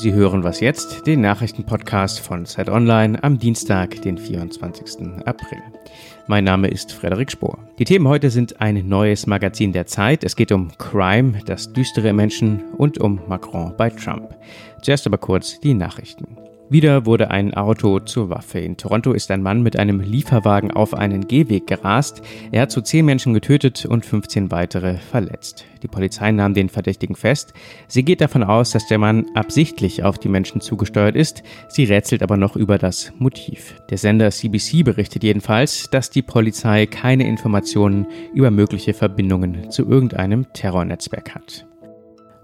Sie 0.00 0.12
hören 0.12 0.44
was 0.44 0.60
jetzt, 0.60 1.08
den 1.08 1.22
Nachrichtenpodcast 1.22 2.20
von 2.20 2.46
Zeit 2.46 2.68
Online 2.68 3.20
am 3.24 3.36
Dienstag, 3.36 4.00
den 4.02 4.16
24. 4.16 5.26
April. 5.26 5.58
Mein 6.28 6.44
Name 6.44 6.68
ist 6.68 6.92
Frederik 6.92 7.32
Spohr. 7.32 7.58
Die 7.80 7.84
Themen 7.84 8.06
heute 8.06 8.30
sind 8.30 8.60
ein 8.60 8.88
neues 8.88 9.26
Magazin 9.26 9.72
der 9.72 9.86
Zeit. 9.86 10.22
Es 10.22 10.36
geht 10.36 10.52
um 10.52 10.70
Crime, 10.78 11.40
das 11.46 11.72
düstere 11.72 12.12
Menschen 12.12 12.62
und 12.76 12.98
um 12.98 13.20
Macron 13.26 13.74
bei 13.76 13.90
Trump. 13.90 14.36
Zuerst 14.82 15.04
aber 15.08 15.18
kurz 15.18 15.58
die 15.58 15.74
Nachrichten. 15.74 16.37
Wieder 16.70 17.06
wurde 17.06 17.30
ein 17.30 17.54
Auto 17.54 17.98
zur 18.00 18.28
Waffe. 18.28 18.58
In 18.58 18.76
Toronto 18.76 19.14
ist 19.14 19.30
ein 19.30 19.42
Mann 19.42 19.62
mit 19.62 19.78
einem 19.78 20.00
Lieferwagen 20.00 20.70
auf 20.70 20.92
einen 20.92 21.26
Gehweg 21.26 21.66
gerast. 21.66 22.20
Er 22.52 22.62
hat 22.62 22.70
zu 22.70 22.82
zehn 22.82 23.06
Menschen 23.06 23.32
getötet 23.32 23.86
und 23.86 24.04
15 24.04 24.50
weitere 24.50 24.98
verletzt. 24.98 25.64
Die 25.82 25.88
Polizei 25.88 26.30
nahm 26.30 26.52
den 26.52 26.68
Verdächtigen 26.68 27.16
fest. 27.16 27.54
Sie 27.86 28.04
geht 28.04 28.20
davon 28.20 28.42
aus, 28.42 28.72
dass 28.72 28.86
der 28.86 28.98
Mann 28.98 29.24
absichtlich 29.34 30.04
auf 30.04 30.18
die 30.18 30.28
Menschen 30.28 30.60
zugesteuert 30.60 31.16
ist. 31.16 31.42
Sie 31.68 31.84
rätselt 31.84 32.22
aber 32.22 32.36
noch 32.36 32.54
über 32.54 32.76
das 32.76 33.12
Motiv. 33.18 33.74
Der 33.88 33.96
Sender 33.96 34.30
CBC 34.30 34.82
berichtet 34.84 35.24
jedenfalls, 35.24 35.88
dass 35.88 36.10
die 36.10 36.22
Polizei 36.22 36.84
keine 36.84 37.26
Informationen 37.26 38.06
über 38.34 38.50
mögliche 38.50 38.92
Verbindungen 38.92 39.70
zu 39.70 39.88
irgendeinem 39.88 40.52
Terrornetzwerk 40.52 41.34
hat. 41.34 41.66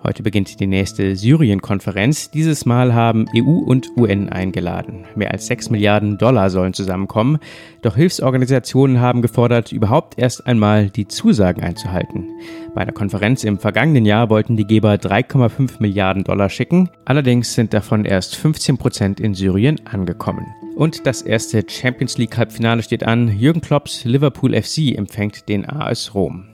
Heute 0.06 0.22
beginnt 0.22 0.60
die 0.60 0.66
nächste 0.66 1.16
Syrien-Konferenz. 1.16 2.30
Dieses 2.30 2.66
Mal 2.66 2.92
haben 2.92 3.24
EU 3.34 3.60
und 3.60 3.88
UN 3.96 4.28
eingeladen. 4.28 5.06
Mehr 5.16 5.30
als 5.30 5.46
6 5.46 5.70
Milliarden 5.70 6.18
Dollar 6.18 6.50
sollen 6.50 6.74
zusammenkommen. 6.74 7.38
Doch 7.80 7.96
Hilfsorganisationen 7.96 9.00
haben 9.00 9.22
gefordert, 9.22 9.72
überhaupt 9.72 10.18
erst 10.18 10.46
einmal 10.46 10.90
die 10.90 11.08
Zusagen 11.08 11.62
einzuhalten. 11.62 12.28
Bei 12.74 12.82
einer 12.82 12.92
Konferenz 12.92 13.44
im 13.44 13.58
vergangenen 13.58 14.04
Jahr 14.04 14.28
wollten 14.28 14.58
die 14.58 14.66
Geber 14.66 14.92
3,5 14.96 15.80
Milliarden 15.80 16.22
Dollar 16.22 16.50
schicken. 16.50 16.90
Allerdings 17.06 17.54
sind 17.54 17.72
davon 17.72 18.04
erst 18.04 18.36
15 18.36 18.76
Prozent 18.76 19.20
in 19.20 19.32
Syrien 19.32 19.80
angekommen. 19.86 20.44
Und 20.76 21.06
das 21.06 21.22
erste 21.22 21.64
Champions 21.66 22.18
League 22.18 22.36
Halbfinale 22.36 22.82
steht 22.82 23.04
an. 23.04 23.28
Jürgen 23.38 23.62
Klopps 23.62 24.04
Liverpool 24.04 24.52
FC 24.52 24.98
empfängt 24.98 25.48
den 25.48 25.66
AS 25.66 26.14
Rom. 26.14 26.53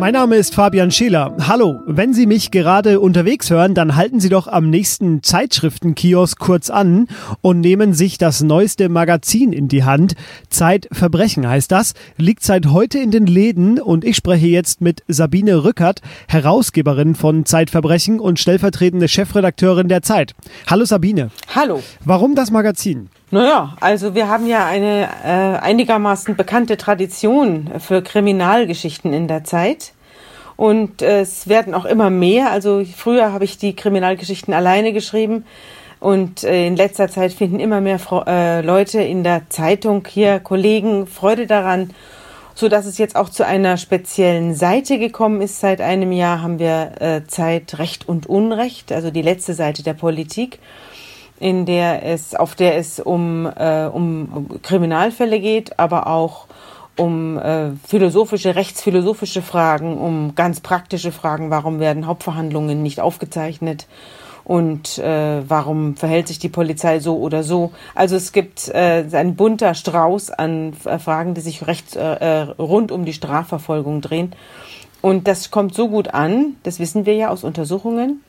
Mein 0.00 0.14
Name 0.14 0.36
ist 0.36 0.54
Fabian 0.54 0.90
Scheler. 0.90 1.36
Hallo, 1.46 1.82
wenn 1.84 2.14
Sie 2.14 2.24
mich 2.24 2.50
gerade 2.50 3.00
unterwegs 3.00 3.50
hören, 3.50 3.74
dann 3.74 3.96
halten 3.96 4.18
Sie 4.18 4.30
doch 4.30 4.46
am 4.46 4.70
nächsten 4.70 5.22
Zeitschriftenkiosk 5.22 6.38
kurz 6.38 6.70
an 6.70 7.06
und 7.42 7.60
nehmen 7.60 7.92
sich 7.92 8.16
das 8.16 8.42
neueste 8.42 8.88
Magazin 8.88 9.52
in 9.52 9.68
die 9.68 9.84
Hand. 9.84 10.14
Zeitverbrechen 10.48 11.46
heißt 11.46 11.70
das, 11.70 11.92
liegt 12.16 12.42
seit 12.42 12.68
heute 12.68 12.98
in 12.98 13.10
den 13.10 13.26
Läden 13.26 13.78
und 13.78 14.06
ich 14.06 14.16
spreche 14.16 14.46
jetzt 14.46 14.80
mit 14.80 15.02
Sabine 15.06 15.64
Rückert, 15.64 16.00
Herausgeberin 16.28 17.14
von 17.14 17.44
Zeitverbrechen 17.44 18.20
und 18.20 18.38
stellvertretende 18.38 19.06
Chefredakteurin 19.06 19.88
der 19.88 20.00
Zeit. 20.00 20.34
Hallo 20.66 20.86
Sabine. 20.86 21.30
Hallo. 21.54 21.82
Warum 22.06 22.34
das 22.34 22.50
Magazin? 22.50 23.10
Naja, 23.32 23.76
also 23.80 24.16
wir 24.16 24.28
haben 24.28 24.48
ja 24.48 24.66
eine 24.66 25.08
äh, 25.24 25.58
einigermaßen 25.60 26.34
bekannte 26.34 26.76
Tradition 26.76 27.70
für 27.78 28.02
Kriminalgeschichten 28.02 29.12
in 29.12 29.28
der 29.28 29.44
Zeit. 29.44 29.92
Und 30.56 31.00
äh, 31.00 31.20
es 31.20 31.48
werden 31.48 31.72
auch 31.72 31.84
immer 31.84 32.10
mehr. 32.10 32.50
Also 32.50 32.82
früher 32.84 33.32
habe 33.32 33.44
ich 33.44 33.56
die 33.56 33.76
Kriminalgeschichten 33.76 34.52
alleine 34.52 34.92
geschrieben. 34.92 35.44
Und 36.00 36.42
äh, 36.42 36.66
in 36.66 36.74
letzter 36.74 37.08
Zeit 37.08 37.32
finden 37.32 37.60
immer 37.60 37.80
mehr 37.80 38.00
Fro 38.00 38.24
äh, 38.26 38.62
Leute 38.62 39.00
in 39.00 39.22
der 39.22 39.48
Zeitung 39.48 40.04
hier, 40.08 40.40
Kollegen, 40.40 41.06
Freude 41.06 41.46
daran. 41.46 41.90
So 42.56 42.68
dass 42.68 42.84
es 42.84 42.98
jetzt 42.98 43.14
auch 43.14 43.28
zu 43.28 43.46
einer 43.46 43.76
speziellen 43.76 44.56
Seite 44.56 44.98
gekommen 44.98 45.40
ist. 45.40 45.60
Seit 45.60 45.80
einem 45.80 46.10
Jahr 46.10 46.42
haben 46.42 46.58
wir 46.58 47.00
äh, 47.00 47.26
Zeit 47.28 47.78
Recht 47.78 48.08
und 48.08 48.26
Unrecht, 48.26 48.90
also 48.90 49.12
die 49.12 49.22
letzte 49.22 49.54
Seite 49.54 49.84
der 49.84 49.94
Politik 49.94 50.58
in 51.40 51.66
der 51.66 52.04
es, 52.04 52.34
auf 52.34 52.54
der 52.54 52.76
es 52.76 53.00
um, 53.00 53.46
äh, 53.46 53.86
um 53.86 54.60
Kriminalfälle 54.62 55.40
geht, 55.40 55.78
aber 55.78 56.06
auch 56.06 56.46
um 56.96 57.38
äh, 57.38 57.70
philosophische, 57.86 58.54
rechtsphilosophische 58.54 59.40
Fragen, 59.40 59.96
um 59.98 60.34
ganz 60.34 60.60
praktische 60.60 61.12
Fragen, 61.12 61.50
warum 61.50 61.80
werden 61.80 62.06
Hauptverhandlungen 62.06 62.82
nicht 62.82 63.00
aufgezeichnet 63.00 63.86
und 64.44 64.98
äh, 64.98 65.48
warum 65.48 65.96
verhält 65.96 66.28
sich 66.28 66.38
die 66.38 66.48
Polizei 66.50 67.00
so 67.00 67.18
oder 67.18 67.42
so. 67.42 67.72
Also 67.94 68.16
es 68.16 68.32
gibt 68.32 68.68
äh, 68.68 69.04
ein 69.12 69.34
bunter 69.34 69.74
Strauß 69.74 70.30
an 70.30 70.74
äh, 70.84 70.98
Fragen, 70.98 71.32
die 71.32 71.40
sich 71.40 71.66
recht 71.66 71.96
äh, 71.96 72.16
äh, 72.16 72.40
rund 72.58 72.92
um 72.92 73.06
die 73.06 73.14
Strafverfolgung 73.14 74.02
drehen. 74.02 74.34
Und 75.00 75.26
das 75.26 75.50
kommt 75.50 75.74
so 75.74 75.88
gut 75.88 76.08
an, 76.08 76.56
das 76.64 76.78
wissen 76.78 77.06
wir 77.06 77.14
ja 77.14 77.30
aus 77.30 77.44
Untersuchungen, 77.44 78.22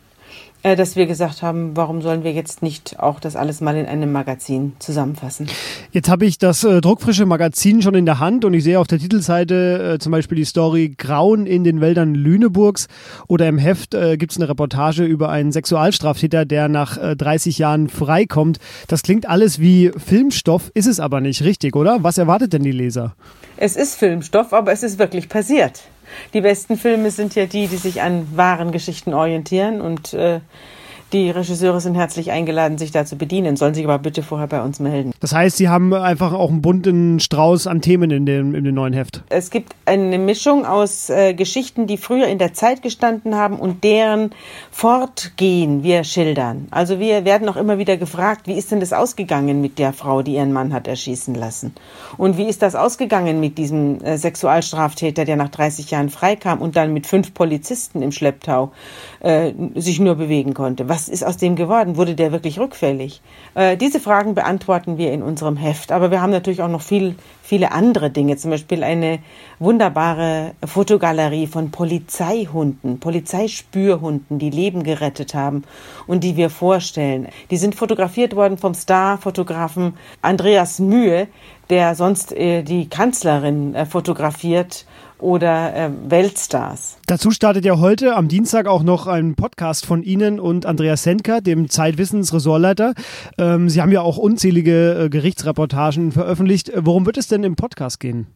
dass 0.63 0.95
wir 0.95 1.07
gesagt 1.07 1.41
haben, 1.41 1.75
warum 1.75 2.01
sollen 2.01 2.23
wir 2.23 2.33
jetzt 2.33 2.61
nicht 2.61 2.99
auch 2.99 3.19
das 3.19 3.35
alles 3.35 3.61
mal 3.61 3.75
in 3.75 3.87
einem 3.87 4.11
Magazin 4.11 4.73
zusammenfassen? 4.79 5.47
Jetzt 5.91 6.07
habe 6.07 6.25
ich 6.25 6.37
das 6.37 6.63
äh, 6.63 6.81
druckfrische 6.81 7.25
Magazin 7.25 7.81
schon 7.81 7.95
in 7.95 8.05
der 8.05 8.19
Hand 8.19 8.45
und 8.45 8.53
ich 8.53 8.63
sehe 8.63 8.79
auf 8.79 8.87
der 8.87 8.99
Titelseite 8.99 9.93
äh, 9.95 9.99
zum 9.99 10.11
Beispiel 10.11 10.35
die 10.35 10.45
Story 10.45 10.93
Grauen 10.95 11.47
in 11.47 11.63
den 11.63 11.81
Wäldern 11.81 12.13
Lüneburgs 12.13 12.87
oder 13.27 13.47
im 13.47 13.57
Heft 13.57 13.95
äh, 13.95 14.17
gibt 14.17 14.33
es 14.33 14.37
eine 14.37 14.49
Reportage 14.49 15.03
über 15.03 15.29
einen 15.29 15.51
Sexualstraftäter, 15.51 16.45
der 16.45 16.67
nach 16.67 16.97
äh, 16.97 17.15
30 17.15 17.57
Jahren 17.57 17.89
freikommt. 17.89 18.59
Das 18.87 19.01
klingt 19.01 19.27
alles 19.27 19.59
wie 19.59 19.91
Filmstoff, 19.97 20.71
ist 20.75 20.87
es 20.87 20.99
aber 20.99 21.21
nicht 21.21 21.43
richtig, 21.43 21.75
oder? 21.75 22.03
Was 22.03 22.17
erwartet 22.17 22.53
denn 22.53 22.63
die 22.63 22.71
Leser? 22.71 23.15
Es 23.57 23.75
ist 23.75 23.95
Filmstoff, 23.95 24.53
aber 24.53 24.71
es 24.71 24.83
ist 24.83 24.99
wirklich 24.99 25.27
passiert. 25.27 25.81
Die 26.33 26.41
besten 26.41 26.77
Filme 26.77 27.11
sind 27.11 27.35
ja 27.35 27.45
die, 27.45 27.67
die 27.67 27.77
sich 27.77 28.01
an 28.01 28.27
wahren 28.35 28.71
Geschichten 28.71 29.13
orientieren 29.13 29.81
und 29.81 30.13
äh, 30.13 30.39
die 31.13 31.29
Regisseure 31.29 31.81
sind 31.81 31.95
herzlich 31.95 32.31
eingeladen, 32.31 32.77
sich 32.77 32.91
da 32.91 33.05
zu 33.05 33.17
bedienen, 33.17 33.55
sollen 33.55 33.73
sich 33.73 33.83
aber 33.83 33.99
bitte 33.99 34.23
vorher 34.23 34.47
bei 34.47 34.61
uns 34.61 34.79
melden. 34.79 35.11
Das 35.19 35.33
heißt, 35.33 35.57
Sie 35.57 35.69
haben 35.69 35.93
einfach 35.93 36.33
auch 36.33 36.49
einen 36.49 36.61
bunten 36.61 37.19
Strauß 37.19 37.67
an 37.67 37.81
Themen 37.81 38.11
in 38.11 38.25
dem, 38.25 38.55
in 38.55 38.63
dem 38.63 38.75
neuen 38.75 38.93
Heft. 38.93 39.23
Es 39.29 39.49
gibt 39.49 39.75
eine 39.85 40.17
Mischung 40.17 40.65
aus 40.65 41.09
äh, 41.09 41.33
Geschichten, 41.33 41.87
die 41.87 41.97
früher 41.97 42.27
in 42.27 42.37
der 42.37 42.53
Zeit 42.53 42.81
gestanden 42.81 43.35
haben 43.35 43.57
und 43.57 43.83
deren 43.83 44.31
Fortgehen 44.71 45.83
wir 45.83 46.03
schildern. 46.03 46.67
Also 46.71 46.99
wir 46.99 47.25
werden 47.25 47.49
auch 47.49 47.57
immer 47.57 47.77
wieder 47.77 47.97
gefragt, 47.97 48.47
wie 48.47 48.53
ist 48.53 48.71
denn 48.71 48.79
das 48.79 48.93
ausgegangen 48.93 49.61
mit 49.61 49.79
der 49.79 49.93
Frau, 49.93 50.21
die 50.21 50.35
ihren 50.35 50.53
Mann 50.53 50.73
hat 50.73 50.87
erschießen 50.87 51.35
lassen? 51.35 51.73
Und 52.17 52.37
wie 52.37 52.45
ist 52.45 52.61
das 52.61 52.75
ausgegangen 52.75 53.39
mit 53.39 53.57
diesem 53.57 54.01
äh, 54.01 54.17
Sexualstraftäter, 54.17 55.25
der 55.25 55.35
nach 55.35 55.49
30 55.49 55.91
Jahren 55.91 56.09
freikam 56.09 56.61
und 56.61 56.75
dann 56.75 56.93
mit 56.93 57.05
fünf 57.05 57.33
Polizisten 57.33 58.01
im 58.01 58.11
Schlepptau 58.11 58.71
äh, 59.19 59.51
sich 59.75 59.99
nur 59.99 60.15
bewegen 60.15 60.53
konnte? 60.53 60.87
Was 60.87 61.00
was 61.01 61.09
ist 61.09 61.23
aus 61.23 61.37
dem 61.37 61.55
geworden? 61.55 61.97
Wurde 61.97 62.13
der 62.13 62.31
wirklich 62.31 62.59
rückfällig? 62.59 63.21
Äh, 63.55 63.75
diese 63.75 63.99
Fragen 63.99 64.35
beantworten 64.35 64.99
wir 64.99 65.11
in 65.11 65.23
unserem 65.23 65.57
Heft. 65.57 65.91
Aber 65.91 66.11
wir 66.11 66.21
haben 66.21 66.29
natürlich 66.29 66.61
auch 66.61 66.67
noch 66.67 66.81
viel, 66.81 67.15
viele 67.41 67.71
andere 67.71 68.11
Dinge. 68.11 68.37
Zum 68.37 68.51
Beispiel 68.51 68.83
eine 68.83 69.17
wunderbare 69.57 70.51
Fotogalerie 70.63 71.47
von 71.47 71.71
Polizeihunden, 71.71 72.99
Polizeispürhunden, 72.99 74.37
die 74.37 74.51
Leben 74.51 74.83
gerettet 74.83 75.33
haben 75.33 75.63
und 76.05 76.23
die 76.23 76.37
wir 76.37 76.51
vorstellen. 76.51 77.27
Die 77.49 77.57
sind 77.57 77.73
fotografiert 77.73 78.35
worden 78.35 78.59
vom 78.59 78.75
Starfotografen 78.75 79.95
Andreas 80.21 80.77
Mühe, 80.77 81.27
der 81.71 81.95
sonst 81.95 82.31
äh, 82.31 82.61
die 82.61 82.89
Kanzlerin 82.89 83.73
äh, 83.73 83.87
fotografiert 83.87 84.85
oder 85.21 85.75
äh, 85.75 85.89
Weltstars. 86.07 86.97
Dazu 87.07 87.31
startet 87.31 87.65
ja 87.65 87.79
heute 87.79 88.15
am 88.15 88.27
Dienstag 88.27 88.67
auch 88.67 88.83
noch 88.83 89.07
ein 89.07 89.35
Podcast 89.35 89.85
von 89.85 90.03
Ihnen 90.03 90.39
und 90.39 90.65
Andreas 90.65 91.03
Senker, 91.03 91.41
dem 91.41 91.69
Zeitwissens-Ressortleiter. 91.69 92.93
Ähm, 93.37 93.69
Sie 93.69 93.81
haben 93.81 93.91
ja 93.91 94.01
auch 94.01 94.17
unzählige 94.17 95.05
äh, 95.05 95.09
Gerichtsreportagen 95.09 96.11
veröffentlicht. 96.11 96.71
Worum 96.75 97.05
wird 97.05 97.17
es 97.17 97.27
denn 97.27 97.43
im 97.43 97.55
Podcast 97.55 97.99
gehen? 97.99 98.27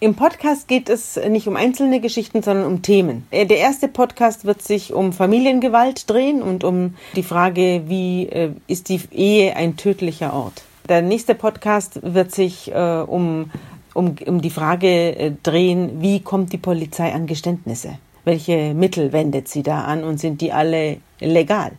Im 0.00 0.16
Podcast 0.16 0.66
geht 0.66 0.88
es 0.88 1.16
nicht 1.28 1.46
um 1.46 1.54
einzelne 1.54 2.00
Geschichten, 2.00 2.42
sondern 2.42 2.66
um 2.66 2.82
Themen. 2.82 3.26
Äh, 3.30 3.46
der 3.46 3.58
erste 3.58 3.86
Podcast 3.86 4.44
wird 4.44 4.60
sich 4.60 4.92
um 4.92 5.12
Familiengewalt 5.12 6.10
drehen 6.10 6.42
und 6.42 6.64
um 6.64 6.94
die 7.14 7.22
Frage, 7.22 7.84
wie 7.86 8.26
äh, 8.26 8.50
ist 8.66 8.88
die 8.88 9.00
Ehe 9.12 9.54
ein 9.54 9.76
tödlicher 9.76 10.32
Ort. 10.32 10.64
Der 10.88 11.02
nächste 11.02 11.36
Podcast 11.36 12.00
wird 12.02 12.34
sich 12.34 12.72
äh, 12.72 13.04
um 13.06 13.50
um, 13.94 14.16
um 14.26 14.40
die 14.40 14.50
Frage 14.50 15.16
äh, 15.16 15.32
drehen, 15.42 16.00
wie 16.00 16.20
kommt 16.20 16.52
die 16.52 16.58
Polizei 16.58 17.12
an 17.12 17.26
Geständnisse? 17.26 17.98
Welche 18.24 18.74
Mittel 18.74 19.12
wendet 19.12 19.48
sie 19.48 19.62
da 19.62 19.82
an 19.82 20.04
und 20.04 20.18
sind 20.18 20.40
die 20.40 20.52
alle 20.52 20.98
legal? 21.20 21.72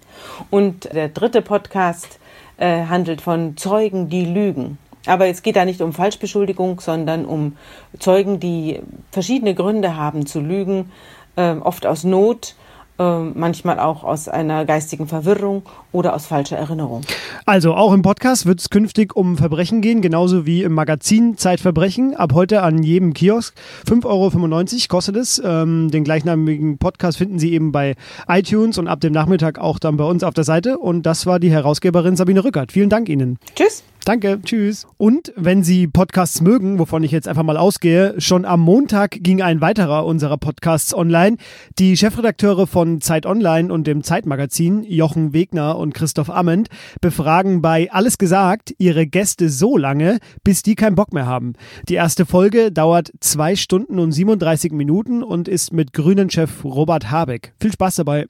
Und 0.50 0.94
der 0.94 1.10
dritte 1.10 1.42
Podcast 1.42 2.20
äh, 2.58 2.86
handelt 2.86 3.22
von 3.22 3.56
Zeugen, 3.56 4.10
die 4.10 4.26
lügen. 4.26 4.78
Aber 5.06 5.28
es 5.28 5.42
geht 5.42 5.56
da 5.56 5.66
nicht 5.66 5.82
um 5.82 5.94
Falschbeschuldigung, 5.94 6.80
sondern 6.80 7.26
um 7.26 7.58
Zeugen, 8.00 8.40
die 8.40 8.80
verschiedene 9.12 9.54
Gründe 9.54 9.96
haben 9.96 10.26
zu 10.26 10.40
lügen, 10.40 10.92
äh, 11.36 11.54
oft 11.54 11.86
aus 11.86 12.04
Not 12.04 12.56
manchmal 12.98 13.80
auch 13.80 14.04
aus 14.04 14.28
einer 14.28 14.66
geistigen 14.66 15.08
Verwirrung 15.08 15.64
oder 15.92 16.14
aus 16.14 16.28
falscher 16.28 16.58
Erinnerung. 16.58 17.02
Also 17.46 17.74
auch 17.74 17.92
im 17.94 18.02
Podcast 18.02 18.46
wird 18.46 18.60
es 18.60 18.70
künftig 18.70 19.16
um 19.16 19.38
Verbrechen 19.38 19.82
gehen, 19.82 20.02
genauso 20.02 20.46
wie 20.46 20.64
im 20.64 20.74
Magazin 20.74 21.38
Zeitverbrechen. 21.38 22.16
Ab 22.16 22.34
heute 22.34 22.62
an 22.62 22.84
jedem 22.84 23.14
Kiosk. 23.14 23.56
5,95 23.88 24.06
Euro 24.06 24.88
kostet 24.90 25.16
es. 25.16 25.42
Ähm, 25.44 25.90
den 25.92 26.04
gleichnamigen 26.04 26.78
Podcast 26.78 27.18
finden 27.18 27.40
Sie 27.40 27.54
eben 27.54 27.72
bei 27.72 27.96
iTunes 28.28 28.78
und 28.78 28.88
ab 28.88 29.02
dem 29.02 29.14
Nachmittag 29.14 29.60
auch 29.60 29.80
dann 29.80 29.98
bei 29.98 30.06
uns 30.06 30.24
auf 30.24 30.34
der 30.34 30.44
Seite. 30.44 30.78
Und 30.78 31.04
das 31.04 31.26
war 31.26 31.40
die 31.40 31.52
Herausgeberin 31.52 32.16
Sabine 32.16 32.44
Rückert. 32.44 32.72
Vielen 32.72 32.90
Dank 32.90 33.10
Ihnen. 33.10 33.40
Tschüss. 33.56 33.84
Danke, 34.06 34.42
tschüss. 34.44 34.86
Und 34.98 35.32
wenn 35.38 35.64
Sie 35.64 35.88
Podcasts 35.88 36.42
mögen, 36.42 36.78
wovon 36.78 37.04
ich 37.04 37.12
jetzt 37.12 37.28
einfach 37.28 37.44
mal 37.44 37.56
ausgehe, 37.56 38.16
schon 38.20 38.44
am 38.44 38.60
Montag 38.60 39.12
ging 39.22 39.42
ein 39.42 39.62
weiterer 39.62 40.06
unserer 40.06 40.38
Podcasts 40.38 40.94
online. 40.94 41.38
Die 41.80 41.96
Chefredakteure 41.96 42.68
von 42.68 43.00
Zeit 43.00 43.26
Online 43.26 43.72
und 43.72 43.88
dem 43.88 44.04
Zeitmagazin, 44.04 44.84
Jochen 44.84 45.32
Wegner 45.32 45.78
und 45.78 45.94
Christoph 45.94 46.30
Amend, 46.30 46.68
befragen 47.00 47.62
bei 47.62 47.90
Alles 47.92 48.18
gesagt 48.18 48.74
ihre 48.78 49.08
Gäste 49.08 49.48
so 49.48 49.78
lange, 49.78 50.20
bis 50.44 50.64
die 50.64 50.76
keinen 50.76 50.96
Bock 50.96 51.14
mehr 51.14 51.26
haben. 51.26 51.54
Die 51.88 51.96
erste 51.96 52.26
Folge 52.26 52.74
dauert 52.74 53.14
zwei 53.22 53.56
Stunden 53.56 54.00
und 54.00 54.12
37 54.12 54.74
Minuten 54.74 55.24
und 55.24 55.48
ist 55.48 55.72
mit 55.72 55.94
Grünen-Chef 55.94 56.66
Robert 56.66 57.10
Habeck. 57.10 57.54
Viel 57.62 57.72
Spaß 57.72 57.96
dabei. 57.96 58.26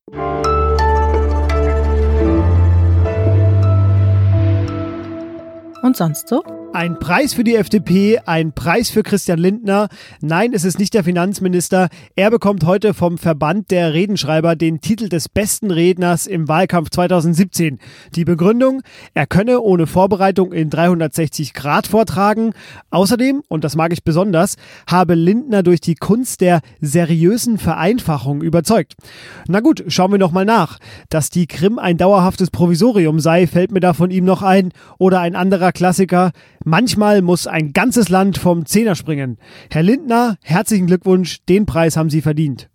Und 5.93 5.97
sonst 5.97 6.27
so? 6.27 6.52
Ein 6.75 6.97
Preis 6.97 7.35
für 7.35 7.43
die 7.43 7.55
FDP, 7.55 8.17
ein 8.25 8.51
Preis 8.51 8.89
für 8.89 9.03
Christian 9.03 9.37
Lindner. 9.37 9.89
Nein, 10.21 10.53
es 10.53 10.63
ist 10.63 10.79
nicht 10.79 10.95
der 10.95 11.03
Finanzminister. 11.03 11.87
Er 12.15 12.31
bekommt 12.31 12.65
heute 12.65 12.95
vom 12.95 13.19
Verband 13.19 13.69
der 13.69 13.93
Redenschreiber 13.93 14.55
den 14.55 14.81
Titel 14.81 15.07
des 15.07 15.29
besten 15.29 15.69
Redners 15.69 16.25
im 16.25 16.47
Wahlkampf 16.47 16.89
2017. 16.89 17.77
Die 18.15 18.25
Begründung, 18.25 18.81
er 19.13 19.27
könne 19.27 19.61
ohne 19.61 19.85
Vorbereitung 19.85 20.51
in 20.51 20.71
360 20.71 21.53
Grad 21.53 21.85
vortragen. 21.85 22.53
Außerdem, 22.89 23.43
und 23.49 23.63
das 23.63 23.75
mag 23.75 23.93
ich 23.93 24.03
besonders, 24.03 24.55
habe 24.87 25.13
Lindner 25.13 25.61
durch 25.61 25.79
die 25.79 25.93
Kunst 25.93 26.41
der 26.41 26.61
seriösen 26.81 27.59
Vereinfachung 27.59 28.41
überzeugt. 28.41 28.95
Na 29.47 29.59
gut, 29.59 29.83
schauen 29.89 30.11
wir 30.11 30.17
noch 30.17 30.31
mal 30.31 30.45
nach. 30.45 30.79
Dass 31.09 31.29
die 31.29 31.45
Krim 31.45 31.77
ein 31.77 31.97
dauerhaftes 31.97 32.49
Provisorium 32.49 33.19
sei, 33.19 33.45
fällt 33.45 33.71
mir 33.71 33.79
da 33.79 33.93
von 33.93 34.09
ihm 34.09 34.25
noch 34.25 34.41
ein. 34.41 34.71
Oder 34.97 35.19
ein 35.19 35.35
anderer 35.35 35.71
Klassiker, 35.71 36.31
Manchmal 36.63 37.21
muss 37.21 37.47
ein 37.47 37.73
ganzes 37.73 38.09
Land 38.09 38.37
vom 38.37 38.65
Zehner 38.65 38.95
springen. 38.95 39.37
Herr 39.69 39.83
Lindner, 39.83 40.37
herzlichen 40.43 40.87
Glückwunsch, 40.87 41.39
den 41.49 41.65
Preis 41.65 41.97
haben 41.97 42.09
Sie 42.09 42.21
verdient. 42.21 42.69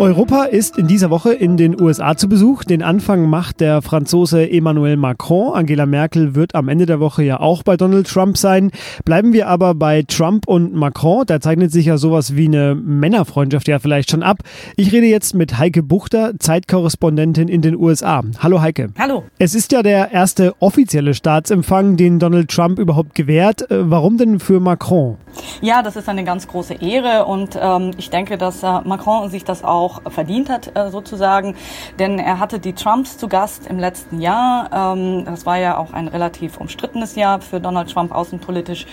Europa 0.00 0.44
ist 0.44 0.78
in 0.78 0.86
dieser 0.86 1.10
Woche 1.10 1.34
in 1.34 1.58
den 1.58 1.78
USA 1.78 2.16
zu 2.16 2.26
Besuch. 2.26 2.64
Den 2.64 2.82
Anfang 2.82 3.28
macht 3.28 3.60
der 3.60 3.82
Franzose 3.82 4.50
Emmanuel 4.50 4.96
Macron. 4.96 5.52
Angela 5.52 5.84
Merkel 5.84 6.34
wird 6.34 6.54
am 6.54 6.68
Ende 6.68 6.86
der 6.86 7.00
Woche 7.00 7.22
ja 7.22 7.38
auch 7.38 7.62
bei 7.62 7.76
Donald 7.76 8.08
Trump 8.08 8.38
sein. 8.38 8.70
Bleiben 9.04 9.34
wir 9.34 9.46
aber 9.46 9.74
bei 9.74 10.02
Trump 10.08 10.48
und 10.48 10.72
Macron. 10.74 11.26
Da 11.26 11.38
zeichnet 11.38 11.70
sich 11.70 11.84
ja 11.84 11.98
sowas 11.98 12.34
wie 12.34 12.46
eine 12.46 12.74
Männerfreundschaft 12.74 13.68
ja 13.68 13.78
vielleicht 13.78 14.10
schon 14.10 14.22
ab. 14.22 14.38
Ich 14.74 14.90
rede 14.90 15.06
jetzt 15.06 15.34
mit 15.34 15.58
Heike 15.58 15.82
Buchter, 15.82 16.32
Zeitkorrespondentin 16.38 17.48
in 17.48 17.60
den 17.60 17.76
USA. 17.76 18.22
Hallo 18.38 18.62
Heike. 18.62 18.94
Hallo. 18.98 19.24
Es 19.38 19.54
ist 19.54 19.70
ja 19.70 19.82
der 19.82 20.12
erste 20.12 20.54
offizielle 20.60 21.12
Staatsempfang, 21.12 21.98
den 21.98 22.18
Donald 22.18 22.50
Trump 22.50 22.78
überhaupt 22.78 23.14
gewährt. 23.14 23.70
Äh, 23.70 23.90
warum 23.90 24.16
denn 24.16 24.40
für 24.40 24.60
Macron? 24.60 25.18
Ja, 25.60 25.82
das 25.82 25.96
ist 25.96 26.08
eine 26.08 26.24
ganz 26.24 26.48
große 26.48 26.74
Ehre 26.74 27.26
und 27.26 27.58
ähm, 27.60 27.90
ich 27.98 28.08
denke, 28.08 28.38
dass 28.38 28.62
äh, 28.62 28.80
Macron 28.84 29.28
sich 29.28 29.44
das 29.44 29.62
auch 29.62 29.89
auch 29.90 30.12
verdient 30.12 30.48
hat, 30.48 30.76
äh, 30.76 30.90
sozusagen. 30.90 31.56
Denn 31.98 32.18
er 32.18 32.38
hatte 32.38 32.58
die 32.58 32.72
Trumps 32.72 33.18
zu 33.18 33.28
Gast 33.28 33.66
im 33.66 33.78
letzten 33.78 34.20
Jahr. 34.20 34.70
Ähm, 34.72 35.24
das 35.24 35.46
war 35.46 35.58
ja 35.58 35.76
auch 35.76 35.92
ein 35.92 36.08
relativ 36.08 36.58
umstrittenes 36.58 37.14
Jahr 37.16 37.40
für 37.40 37.60
Donald 37.60 37.90
Trump 37.90 38.12
außenpolitisch. 38.14 38.86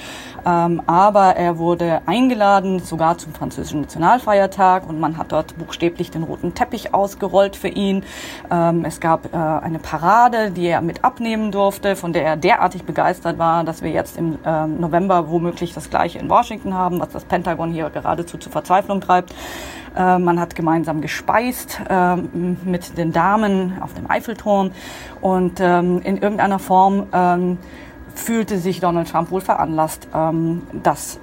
Ähm, 0.45 0.81
aber 0.87 1.35
er 1.35 1.57
wurde 1.57 2.01
eingeladen, 2.05 2.79
sogar 2.79 3.17
zum 3.17 3.33
französischen 3.33 3.81
Nationalfeiertag. 3.81 4.87
Und 4.87 4.99
man 4.99 5.17
hat 5.17 5.31
dort 5.31 5.57
buchstäblich 5.57 6.11
den 6.11 6.23
roten 6.23 6.53
Teppich 6.53 6.93
ausgerollt 6.93 7.55
für 7.55 7.69
ihn. 7.69 8.03
Ähm, 8.51 8.85
es 8.85 8.99
gab 8.99 9.33
äh, 9.33 9.37
eine 9.37 9.79
Parade, 9.79 10.51
die 10.51 10.67
er 10.67 10.81
mit 10.81 11.03
abnehmen 11.03 11.51
durfte, 11.51 11.95
von 11.95 12.13
der 12.13 12.23
er 12.25 12.37
derartig 12.37 12.83
begeistert 12.83 13.37
war, 13.37 13.63
dass 13.63 13.81
wir 13.81 13.91
jetzt 13.91 14.17
im 14.17 14.37
November 14.79 15.29
womöglich 15.29 15.73
das 15.73 15.89
gleiche 15.89 16.19
in 16.19 16.29
Washington 16.29 16.73
haben, 16.73 16.99
was 16.99 17.09
das 17.09 17.25
Pentagon 17.25 17.71
hier 17.71 17.89
geradezu 17.89 18.37
zur 18.37 18.51
Verzweiflung 18.51 19.01
treibt. 19.01 19.33
Äh, 19.97 20.19
man 20.19 20.39
hat 20.39 20.55
gemeinsam 20.55 21.01
gespeist 21.01 21.81
äh, 21.89 22.15
mit 22.15 22.97
den 22.97 23.11
Damen 23.11 23.77
auf 23.81 23.93
dem 23.93 24.09
Eiffelturm. 24.09 24.71
Und 25.21 25.59
ähm, 25.59 26.01
in 26.03 26.17
irgendeiner 26.17 26.59
Form 26.59 27.07
ähm, 27.11 27.57
fühlte 28.13 28.57
sich 28.59 28.79
Donald 28.79 29.09
Trump 29.09 29.31
wohl 29.31 29.41
veranlasst, 29.41 30.07
ähm, 30.13 30.63
das 30.83 31.19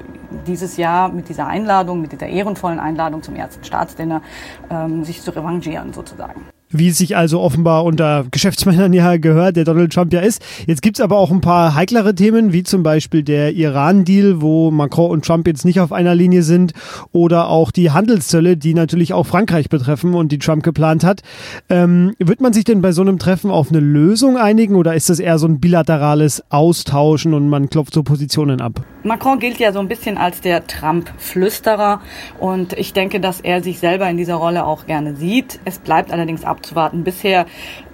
dieses 0.46 0.76
Jahr 0.76 1.08
mit 1.08 1.28
dieser 1.28 1.46
Einladung, 1.46 2.00
mit 2.00 2.12
dieser 2.12 2.26
ehrenvollen 2.26 2.80
Einladung 2.80 3.22
zum 3.22 3.36
ersten 3.36 3.62
Staatsdinner, 3.64 4.22
ähm, 4.70 5.04
sich 5.04 5.22
zu 5.22 5.30
revanchieren 5.30 5.92
sozusagen 5.92 6.53
wie 6.70 6.88
es 6.88 6.98
sich 6.98 7.16
also 7.16 7.40
offenbar 7.40 7.84
unter 7.84 8.26
Geschäftsmännern 8.30 8.92
ja 8.92 9.16
gehört, 9.16 9.56
der 9.56 9.64
Donald 9.64 9.92
Trump 9.92 10.12
ja 10.12 10.20
ist. 10.20 10.42
Jetzt 10.66 10.82
gibt 10.82 10.98
es 10.98 11.04
aber 11.04 11.18
auch 11.18 11.30
ein 11.30 11.40
paar 11.40 11.74
heiklere 11.74 12.14
Themen, 12.14 12.52
wie 12.52 12.62
zum 12.62 12.82
Beispiel 12.82 13.22
der 13.22 13.52
Iran-Deal, 13.54 14.40
wo 14.40 14.70
Macron 14.70 15.10
und 15.10 15.24
Trump 15.24 15.46
jetzt 15.46 15.64
nicht 15.64 15.80
auf 15.80 15.92
einer 15.92 16.14
Linie 16.14 16.42
sind, 16.42 16.72
oder 17.12 17.48
auch 17.48 17.70
die 17.70 17.90
Handelszölle, 17.90 18.56
die 18.56 18.74
natürlich 18.74 19.12
auch 19.12 19.26
Frankreich 19.26 19.68
betreffen 19.68 20.14
und 20.14 20.32
die 20.32 20.38
Trump 20.38 20.62
geplant 20.62 21.04
hat. 21.04 21.22
Ähm, 21.68 22.14
wird 22.18 22.40
man 22.40 22.52
sich 22.52 22.64
denn 22.64 22.82
bei 22.82 22.92
so 22.92 23.02
einem 23.02 23.18
Treffen 23.18 23.50
auf 23.50 23.70
eine 23.70 23.80
Lösung 23.80 24.36
einigen 24.36 24.74
oder 24.74 24.94
ist 24.94 25.10
das 25.10 25.20
eher 25.20 25.38
so 25.38 25.46
ein 25.46 25.60
bilaterales 25.60 26.42
Austauschen 26.50 27.34
und 27.34 27.48
man 27.48 27.70
klopft 27.70 27.94
so 27.94 28.02
Positionen 28.02 28.60
ab? 28.60 28.84
Macron 29.04 29.38
gilt 29.38 29.58
ja 29.58 29.72
so 29.72 29.78
ein 29.78 29.88
bisschen 29.88 30.18
als 30.18 30.40
der 30.40 30.66
Trump-Flüsterer 30.66 32.00
und 32.40 32.72
ich 32.72 32.92
denke, 32.92 33.20
dass 33.20 33.40
er 33.40 33.62
sich 33.62 33.78
selber 33.78 34.08
in 34.08 34.16
dieser 34.16 34.36
Rolle 34.36 34.66
auch 34.66 34.86
gerne 34.86 35.14
sieht. 35.14 35.60
Es 35.64 35.78
bleibt 35.78 36.10
allerdings 36.10 36.44
ab 36.44 36.54
abzuwarten. 36.54 37.04
Bisher 37.04 37.46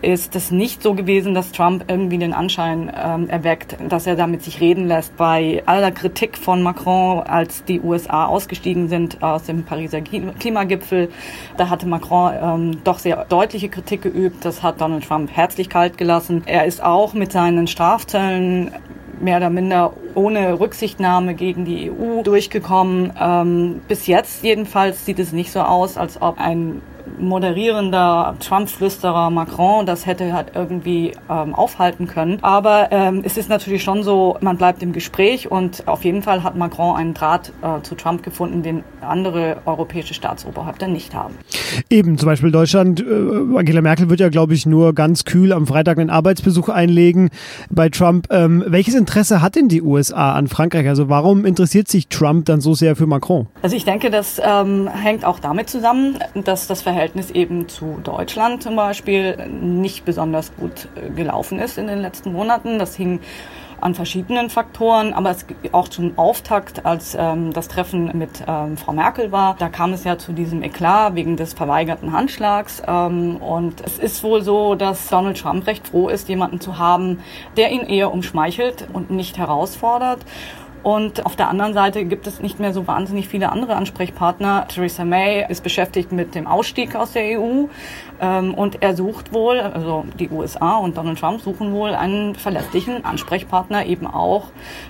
ist 0.03 0.37
es 0.37 0.51
nicht 0.51 0.83
so 0.83 0.95
gewesen, 0.95 1.35
dass 1.35 1.53
Trump 1.53 1.85
irgendwie 1.89 2.19
den 2.19 2.33
Anschein 2.33 2.91
ähm, 2.95 3.29
erweckt, 3.29 3.77
dass 3.89 4.07
er 4.07 4.17
damit 4.17 4.43
sich 4.43 4.61
reden 4.61 4.87
lässt. 4.87 5.17
Bei 5.17 5.62
aller 5.67 5.91
Kritik 5.91 6.39
von 6.39 6.62
Macron, 6.62 7.23
als 7.23 7.65
die 7.65 7.81
USA 7.81 8.27
ausgestiegen 8.27 8.89
sind 8.89 9.23
aus 9.23 9.45
dem 9.45 9.65
Pariser 9.65 10.01
Klimagipfel, 10.01 11.11
da 11.57 11.69
hatte 11.69 11.87
Macron 11.87 12.33
ähm, 12.41 12.85
doch 12.85 12.99
sehr 12.99 13.25
deutliche 13.25 13.69
Kritik 13.69 14.03
geübt. 14.03 14.45
Das 14.45 14.62
hat 14.62 14.81
Donald 14.81 15.07
Trump 15.07 15.31
herzlich 15.33 15.69
kalt 15.69 15.99
gelassen. 15.99 16.43
Er 16.47 16.64
ist 16.64 16.83
auch 16.83 17.12
mit 17.14 17.33
seinen 17.33 17.67
Strafzöllen 17.67 18.73
mehr 19.21 19.37
oder 19.37 19.50
minder 19.50 19.93
ohne 20.15 20.59
Rücksichtnahme 20.59 21.35
gegen 21.35 21.65
die 21.65 21.91
EU 21.91 22.23
durchgekommen. 22.23 23.12
Ähm, 23.21 23.81
bis 23.89 24.07
jetzt 24.07 24.43
jedenfalls 24.43 25.05
sieht 25.05 25.19
es 25.19 25.33
nicht 25.33 25.53
so 25.53 25.61
aus, 25.61 25.97
als 25.97 26.21
ob 26.21 26.39
ein 26.39 26.83
moderierender 27.19 28.37
Trump-Flüsterer 28.40 29.31
Macron 29.31 29.81
das 29.87 30.07
hätte 30.07 30.33
halt 30.33 30.52
irgendwie 30.55 31.12
ähm, 31.29 31.55
aufhalten 31.55 32.07
können. 32.07 32.38
Aber 32.43 32.88
ähm, 32.90 33.23
es 33.25 33.37
ist 33.37 33.49
natürlich 33.49 33.83
schon 33.83 34.02
so, 34.02 34.37
man 34.40 34.57
bleibt 34.57 34.83
im 34.83 34.93
Gespräch 34.93 35.50
und 35.50 35.87
auf 35.87 36.05
jeden 36.05 36.23
Fall 36.23 36.43
hat 36.43 36.57
Macron 36.57 36.97
einen 36.97 37.14
Draht 37.14 37.52
äh, 37.62 37.83
zu 37.83 37.95
Trump 37.95 38.23
gefunden, 38.23 38.62
den 38.62 38.85
andere 39.00 39.59
europäische 39.67 40.14
Staatsoberhäupter 40.14 40.88
nicht 40.88 41.14
haben. 41.14 41.35
Eben, 41.88 42.19
zum 42.19 42.26
Beispiel 42.26 42.50
Deutschland, 42.50 43.00
äh, 43.00 43.05
Angela 43.57 43.81
Merkel 43.81 44.11
wird 44.11 44.21
ja, 44.21 44.29
glaube 44.29 44.55
ich, 44.55 44.67
nur 44.67 44.95
ganz 44.95 45.25
kühl 45.25 45.52
am 45.52 45.67
Freitag 45.67 45.99
einen 45.99 46.11
Arbeitsbesuch 46.11 46.69
einlegen 46.69 47.31
bei 47.71 47.88
Trump. 47.88 48.29
Ähm, 48.31 48.64
welches 48.67 48.95
Interesse 48.95 49.43
hat 49.43 49.57
denn 49.57 49.69
die 49.69 49.83
USA 49.83 50.35
an 50.35 50.49
Frankreich? 50.49 50.88
Also 50.88 51.09
warum 51.09 51.45
interessiert 51.45 51.88
sich 51.88 52.09
Trump 52.09 52.47
dann 52.47 52.61
so 52.61 52.75
sehr 52.75 52.97
für 52.97 53.07
Macron? 53.07 53.47
Also 53.62 53.76
ich 53.76 53.85
denke, 53.85 54.11
das 54.11 54.40
ähm, 54.45 54.88
hängt 54.88 55.25
auch 55.25 55.40
damit 55.40 55.69
zusammen, 55.69 56.19
dass 56.45 56.67
das 56.67 56.83
Verhältnis 56.83 57.00
Verhältnis 57.00 57.30
eben 57.30 57.66
zu 57.66 57.99
Deutschland 58.04 58.62
zum 58.62 58.76
Beispiel 58.76 59.49
nicht 59.49 60.04
besonders 60.04 60.54
gut 60.54 60.87
äh, 60.97 61.09
gelaufen 61.09 61.59
ist 61.59 61.78
in 61.78 61.87
den 61.87 61.99
letzten 61.99 62.30
Monaten. 62.30 62.78
Das 62.78 62.95
hing 62.95 63.21
an 63.80 63.95
verschiedenen 63.95 64.50
Faktoren, 64.50 65.14
aber 65.14 65.30
es 65.30 65.47
auch 65.73 65.88
zum 65.88 66.19
Auftakt, 66.19 66.85
als 66.85 67.16
ähm, 67.19 67.54
das 67.54 67.69
Treffen 67.69 68.11
mit 68.19 68.45
ähm, 68.47 68.76
Frau 68.76 68.92
Merkel 68.92 69.33
war, 69.33 69.57
da 69.59 69.71
kam 69.71 69.95
es 69.95 70.04
ja 70.04 70.19
zu 70.19 70.33
diesem 70.33 70.62
Eklat 70.62 71.14
wegen 71.14 71.38
des 71.38 71.54
verweigerten 71.54 72.12
Handschlags. 72.12 72.83
Ähm, 72.87 73.37
und 73.37 73.80
es 73.80 73.99
ist 73.99 74.23
wohl 74.23 74.42
so, 74.42 74.75
dass 74.75 75.09
Donald 75.09 75.40
Trump 75.40 75.66
recht 75.66 75.88
froh 75.88 76.09
ist, 76.09 76.28
jemanden 76.28 76.61
zu 76.61 76.78
haben, 76.78 77.21
der 77.57 77.71
ihn 77.71 77.80
eher 77.80 78.12
umschmeichelt 78.12 78.88
und 78.92 79.11
nicht 79.11 79.38
herausfordert. 79.38 80.19
Und 80.82 81.26
auf 81.26 81.37
der 81.37 81.49
anderen 81.49 81.75
Seite 81.75 82.04
gibt 82.04 82.26
es 82.26 82.40
nicht 82.40 82.58
mehr 82.58 82.72
so 82.72 82.87
wahnsinnig 82.87 83.28
viele 83.28 83.52
andere 83.52 83.76
Ansprechpartner. 83.76 84.66
Theresa 84.68 85.04
May 85.04 85.44
ist 85.49 85.62
beschäftigt 85.62 86.12
mit 86.12 86.34
dem 86.34 86.46
Ausstieg 86.46 86.96
aus 86.96 87.12
der 87.12 87.38
EU 87.38 87.66
ähm, 88.20 88.54
und 88.54 88.82
er 88.82 88.96
sucht 88.96 89.34
wohl, 89.34 89.60
also 89.60 90.04
die 90.18 90.30
USA 90.30 90.76
und 90.76 90.96
Donald 90.96 91.18
Trump 91.18 91.42
suchen 91.42 91.72
wohl 91.72 91.90
einen 91.90 92.34
verlässlichen 92.34 93.04
Ansprechpartner 93.04 93.84
eben 93.87 94.06
auch 94.06 94.44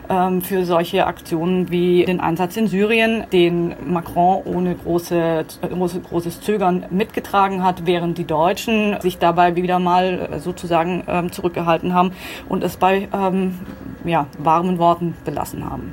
ähm, 0.09 0.43
für 0.43 0.65
solche 0.65 1.07
Aktionen 1.07 1.71
wie 1.71 2.05
den 2.05 2.21
Einsatz 2.21 2.57
in 2.57 2.69
Syrien, 2.69 3.25
den 3.33 3.75
Macron 3.85 4.43
ohne 4.45 4.77
große, 4.77 5.45
große, 5.61 6.01
großes 6.01 6.41
Zögern 6.41 6.87
mitgetragen 6.91 7.65
hat, 7.65 7.87
während 7.87 8.17
die 8.17 8.27
Deutschen 8.27 9.01
sich 9.01 9.19
dabei 9.19 9.57
wieder 9.57 9.81
mal 9.81 10.39
sozusagen 10.39 11.03
ähm, 11.09 11.33
zurückgehalten 11.33 11.95
haben 11.95 12.13
und 12.49 12.63
es 12.63 12.77
bei 12.77 13.09
ähm, 13.13 13.59
ja, 14.05 14.27
warmen 14.39 14.79
Worten 14.79 15.15
belassen 15.25 15.69
haben. 15.69 15.93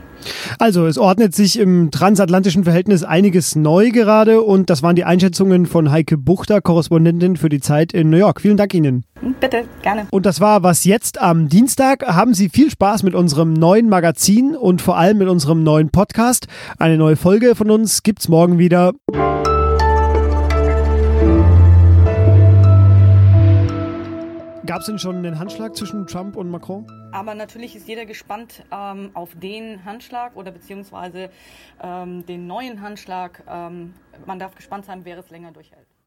Also, 0.59 0.85
es 0.87 0.97
ordnet 0.97 1.35
sich 1.35 1.59
im 1.59 1.91
transatlantischen 1.91 2.63
Verhältnis 2.63 3.03
einiges 3.03 3.55
neu 3.55 3.91
gerade 3.91 4.41
und 4.41 4.69
das 4.69 4.83
waren 4.83 4.95
die 4.95 5.03
Einschätzungen 5.03 5.65
von 5.65 5.91
Heike 5.91 6.17
Buchter, 6.17 6.61
Korrespondentin 6.61 7.37
für 7.37 7.49
die 7.49 7.59
Zeit 7.59 7.93
in 7.93 8.09
New 8.09 8.17
York. 8.17 8.41
Vielen 8.41 8.57
Dank 8.57 8.73
Ihnen. 8.73 9.03
Bitte, 9.39 9.65
gerne. 9.81 10.07
Und 10.11 10.25
das 10.25 10.41
war 10.41 10.63
was 10.63 10.85
jetzt 10.85 11.21
am 11.21 11.49
Dienstag. 11.49 12.05
Haben 12.05 12.33
Sie 12.33 12.49
viel 12.49 12.69
Spaß 12.69 13.03
mit 13.03 13.15
unserem 13.15 13.53
neuen 13.53 13.89
Magazin 13.89 14.55
und 14.55 14.81
vor 14.81 14.97
allem 14.97 15.17
mit 15.17 15.27
unserem 15.27 15.63
neuen 15.63 15.89
Podcast. 15.89 16.47
Eine 16.77 16.97
neue 16.97 17.15
Folge 17.15 17.55
von 17.55 17.69
uns 17.69 18.03
gibt's 18.03 18.27
morgen 18.27 18.57
wieder. 18.57 18.93
Gab 24.67 24.81
es 24.81 24.87
denn 24.87 24.99
schon 24.99 25.15
einen 25.15 25.39
Handschlag 25.39 25.77
zwischen 25.77 26.05
Trump 26.07 26.35
und 26.35 26.51
Macron? 26.51 26.85
Aber 27.13 27.33
natürlich 27.35 27.73
ist 27.77 27.87
jeder 27.87 28.05
gespannt 28.05 28.65
ähm, 28.69 29.11
auf 29.13 29.33
den 29.33 29.85
Handschlag 29.85 30.35
oder 30.35 30.51
beziehungsweise 30.51 31.29
ähm, 31.81 32.25
den 32.25 32.47
neuen 32.47 32.81
Handschlag. 32.81 33.43
Ähm, 33.47 33.93
man 34.25 34.39
darf 34.39 34.55
gespannt 34.55 34.83
sein, 34.83 35.05
wer 35.05 35.19
es 35.19 35.29
länger 35.29 35.53
durchhält. 35.53 35.86